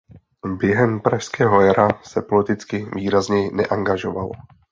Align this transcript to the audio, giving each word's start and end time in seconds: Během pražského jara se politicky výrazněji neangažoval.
Během 0.57 0.99
pražského 1.01 1.61
jara 1.61 1.89
se 2.03 2.21
politicky 2.21 2.85
výrazněji 2.95 3.51
neangažoval. 3.53 4.29